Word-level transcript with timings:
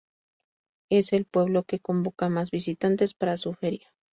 Es 0.89 1.13
el 1.13 1.25
pueblo 1.25 1.61
que 1.61 1.79
convoca 1.79 2.27
más 2.27 2.49
visitantes 2.49 3.13
para 3.13 3.37
su 3.37 3.53
feria. 3.53 3.93